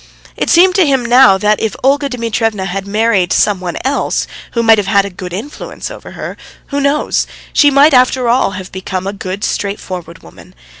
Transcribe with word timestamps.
It 0.35 0.49
seemed 0.49 0.73
to 0.77 0.87
him 0.87 1.05
now 1.05 1.37
that 1.37 1.59
if 1.59 1.75
Olga 1.83 2.09
Dmitrievna 2.09 2.65
had 2.65 2.87
married 2.87 3.31
some 3.31 3.59
one 3.59 3.77
else 3.85 4.25
who 4.53 4.63
might 4.63 4.79
have 4.79 4.87
had 4.87 5.05
a 5.05 5.11
good 5.11 5.31
influence 5.31 5.91
over 5.91 6.13
her 6.13 6.37
who 6.69 6.81
knows? 6.81 7.27
she 7.53 7.69
might 7.69 7.93
after 7.93 8.27
all 8.27 8.53
have 8.57 8.71
become 8.71 9.05
a 9.05 9.13
good, 9.13 9.43
straightforward 9.43 10.23
woman. 10.23 10.55